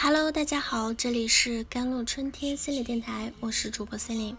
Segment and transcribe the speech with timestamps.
[0.00, 4.36] Hello，大家好，这里是甘露春天心理电台，我是主播森林。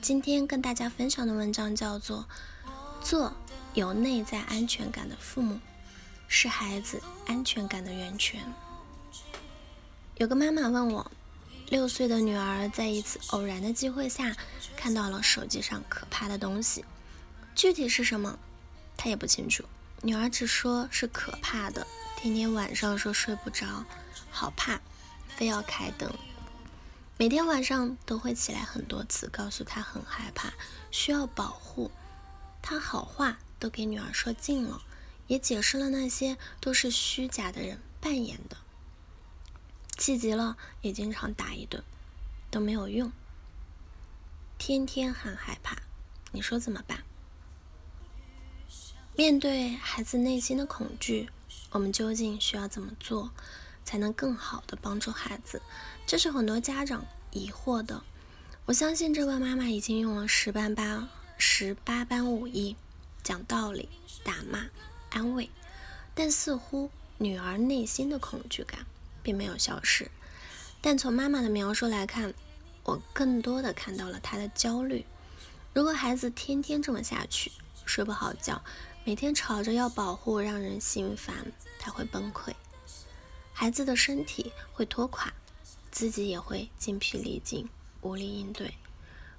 [0.00, 2.24] 今天跟大家分享的文章叫做
[3.04, 3.34] 《做
[3.74, 5.58] 有内在安全感的父母，
[6.28, 8.40] 是孩子安全感的源泉》。
[10.16, 11.10] 有个妈妈问我，
[11.70, 14.36] 六岁的女儿在一次偶然的机会下
[14.76, 16.84] 看到了手机上可怕的东西，
[17.56, 18.38] 具体是什么，
[18.96, 19.64] 她也不清楚。
[20.02, 21.84] 女儿只说是可怕的，
[22.16, 23.84] 天天晚上说睡不着。
[24.34, 24.80] 好怕，
[25.28, 26.12] 非要开灯。
[27.16, 30.52] 每天晚上都会起来很多次，告诉他很害怕，
[30.90, 31.92] 需要保护。
[32.60, 34.82] 他好话都给女儿说尽了，
[35.28, 38.56] 也解释了那些都是虚假的人扮演的。
[39.96, 41.84] 气急了也经常打一顿，
[42.50, 43.12] 都没有用。
[44.58, 45.76] 天天很害怕，
[46.32, 47.04] 你说怎么办？
[49.14, 51.30] 面对孩子内心的恐惧，
[51.70, 53.30] 我们究竟需要怎么做？
[53.84, 55.60] 才能更好的帮助孩子，
[56.06, 58.02] 这是很多家长疑惑的。
[58.66, 62.76] 我相信这位妈妈已经用了十般八十八般武艺，
[63.22, 63.88] 讲道理、
[64.22, 64.66] 打骂、
[65.10, 65.50] 安慰，
[66.14, 68.86] 但似乎女儿内心的恐惧感
[69.22, 70.10] 并没有消失。
[70.80, 72.32] 但从妈妈的描述来看，
[72.82, 75.04] 我更多的看到了她的焦虑。
[75.72, 77.52] 如果孩子天天这么下去，
[77.84, 78.62] 睡不好觉，
[79.04, 82.54] 每天吵着要保护，让人心烦，他会崩溃。
[83.56, 85.32] 孩子的身体会拖垮，
[85.92, 87.68] 自己也会精疲力尽，
[88.02, 88.74] 无力应对。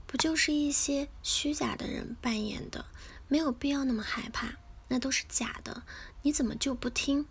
[0.07, 2.85] 不就是一些虚假的人扮演的？
[3.27, 4.47] 没有必要那么害怕，
[4.87, 5.83] 那都是假的。
[6.21, 7.25] 你怎么就不听？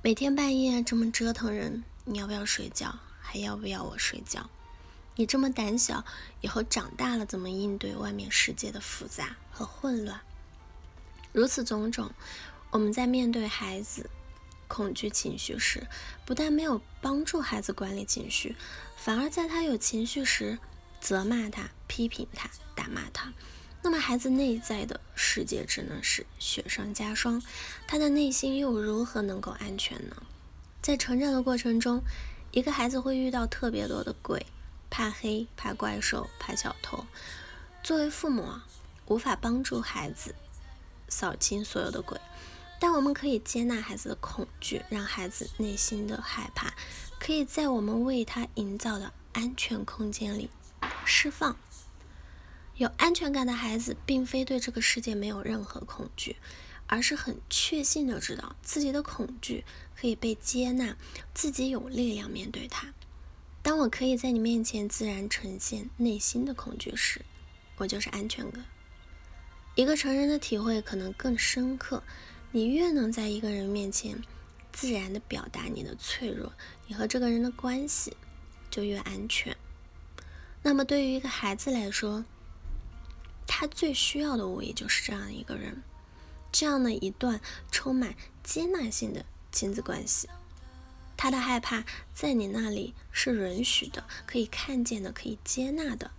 [0.00, 2.98] 每天半夜这么折腾人，你要不要睡觉？
[3.20, 4.48] 还要不要我睡觉？
[5.16, 6.02] 你这么胆小，
[6.40, 10.18] 以后长大了怎么应对外面世界的复杂和混乱？
[11.32, 12.10] 如此种种，
[12.70, 14.08] 我们在面对孩子。
[14.68, 15.86] 恐惧情绪时，
[16.24, 18.56] 不但没有帮助孩子管理情绪，
[18.96, 20.58] 反而在他有情绪时
[21.00, 23.32] 责骂他、批评他、打骂他。
[23.82, 27.40] 那么，孩子内在的世界只能是雪上加霜，
[27.86, 30.16] 他的内心又如何能够安全呢？
[30.82, 32.02] 在成长的过程中，
[32.50, 34.46] 一个孩子会遇到特别多的鬼，
[34.90, 37.06] 怕黑、怕怪兽、怕小偷。
[37.82, 38.66] 作为父母啊，
[39.06, 40.34] 无法帮助孩子
[41.08, 42.20] 扫清所有的鬼。
[42.78, 46.74] 但我们可以接纳孩子的恐惧，让孩子内心的害怕
[47.18, 50.50] 可以在我们为他营造的安全空间里
[51.04, 51.56] 释放。
[52.76, 56.36] 有安全感的孩子，并非对这个世界没有任何恐惧，
[56.86, 59.64] 而是很确信的知道自己的恐惧
[59.98, 60.94] 可以被接纳，
[61.32, 62.92] 自己有力量面对它。
[63.62, 67.24] 当我可以在你面前自然呈现内心的恐惧时，
[67.78, 68.62] 我就是安全感。
[69.74, 72.02] 一个成人的体会可能更深刻。
[72.52, 74.22] 你越能在一个人面前
[74.72, 76.52] 自然的表达你的脆弱，
[76.86, 78.16] 你和这个人的关系
[78.70, 79.56] 就越安全。
[80.62, 82.24] 那么对于一个孩子来说，
[83.46, 85.82] 他最需要的无疑就是这样一个人，
[86.50, 87.40] 这样的一段
[87.70, 90.28] 充满接纳性的亲子关系。
[91.16, 96.10] 他的害怕在你那里是允许的，可以看见的，可以接纳的，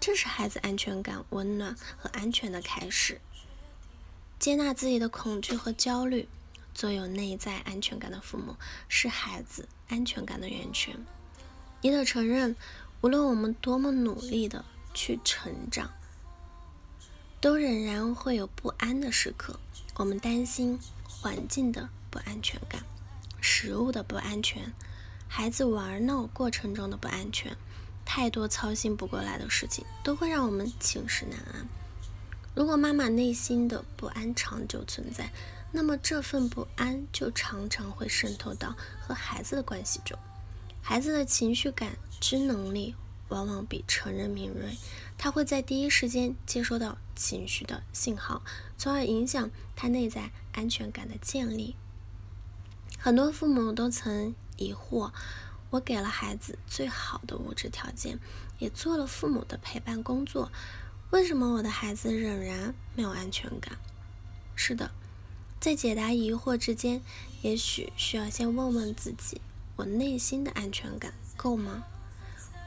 [0.00, 3.20] 这是孩子安全感、温暖和安全的开始。
[4.40, 6.26] 接纳自己的恐惧和焦虑，
[6.74, 8.56] 做有内在安全感的父母，
[8.88, 10.96] 是孩子安全感的源泉。
[11.82, 12.56] 你得承认，
[13.02, 14.64] 无论我们多么努力的
[14.94, 15.90] 去成长，
[17.38, 19.60] 都仍然会有不安的时刻。
[19.96, 22.82] 我们担心环境的不安全感、
[23.42, 24.72] 食物的不安全、
[25.28, 27.54] 孩子玩闹过程中的不安全，
[28.06, 31.68] 太多操心不过来的事情，都会让我们寝食难安。
[32.60, 35.32] 如果妈妈内心的不安长久存在，
[35.72, 40.18] 那么这份不安就常常会渗透到和孩子的关系中。
[40.82, 42.94] 孩子的情绪感知能力
[43.30, 44.76] 往往比成人敏锐，
[45.16, 48.42] 他会在第一时间接收到情绪的信号，
[48.76, 51.74] 从而影响他内在安全感的建立。
[52.98, 55.10] 很多父母都曾疑惑：
[55.70, 58.18] 我给了孩子最好的物质条件，
[58.58, 60.52] 也做了父母的陪伴工作。
[61.10, 63.76] 为什么我的孩子仍然没有安全感？
[64.54, 64.92] 是的，
[65.58, 67.02] 在解答疑惑之间，
[67.42, 69.40] 也许需要先问问自己：
[69.74, 71.82] 我内心的安全感够吗？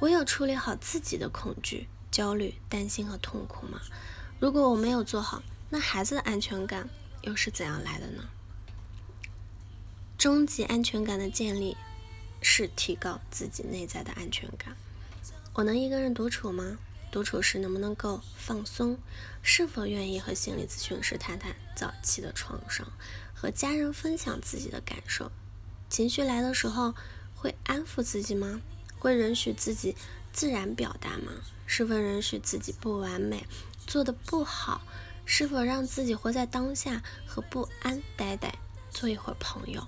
[0.01, 3.79] 我有处理好自己的恐惧、焦虑、担心和痛苦吗？
[4.41, 6.89] 如果我没有做好，那孩子的安全感
[7.21, 8.25] 又是怎样来的呢？
[10.17, 11.77] 终极安全感的建立
[12.41, 14.75] 是提高自己内在的安全感。
[15.53, 16.77] 我能一个人独处吗？
[17.13, 18.97] 独处时能不能够放松？
[19.43, 22.91] 是否愿意和心理咨询师谈谈早期的创伤？
[23.35, 25.31] 和家人分享自己的感受？
[25.91, 26.95] 情绪来的时候，
[27.35, 28.61] 会安抚自己吗？
[28.97, 29.95] 会允许自己
[30.31, 31.33] 自然表达吗？
[31.67, 33.45] 是否允许自己不完美，
[33.85, 34.81] 做的不好？
[35.23, 38.57] 是否让自己活在当下和不安呆呆
[38.89, 39.87] 做一会儿朋友？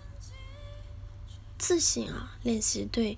[1.57, 3.17] 自信啊，练习对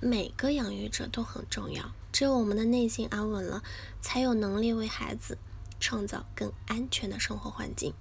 [0.00, 1.92] 每个养育者都很重要。
[2.10, 3.62] 只有我们的内心安稳了，
[4.00, 5.38] 才有能力为孩子
[5.78, 7.92] 创造更安全的生活环境，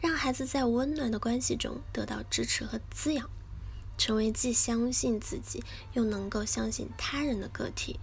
[0.00, 3.28] 让孩子在温暖的关系中得到支持和滋养，
[3.98, 5.62] 成为既相信自己
[5.92, 8.00] 又能够相信他人的个体。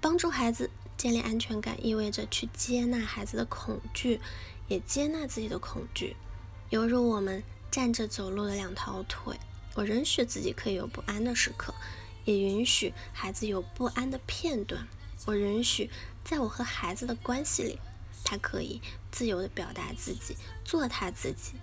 [0.00, 4.20] 帮助孩子建立安全感，意味着去接纳孩子的恐惧，
[4.68, 6.16] 也接纳自己的恐惧。
[6.70, 9.36] 犹如我们站着走路的两条腿，
[9.74, 11.74] 我允许自己可以有不安的时刻。
[12.28, 14.86] 也允许孩子有不安的片段。
[15.24, 15.90] 我允许，
[16.22, 17.78] 在我和孩子的关系里，
[18.22, 21.54] 他可以自由的表达自己，做他自己。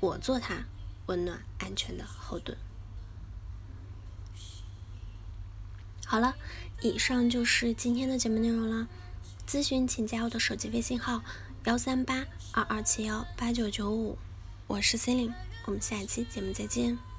[0.00, 0.64] 我做他
[1.06, 2.56] 温暖、安全的后盾。
[6.06, 6.34] 好了，
[6.80, 8.88] 以上就是今天的节目内容了。
[9.46, 11.22] 咨询请加我的手机微信号：
[11.64, 14.18] 幺三八二二七幺八九九五。
[14.66, 15.34] 我是 c e l i n e
[15.66, 17.15] 我们下期节目再见。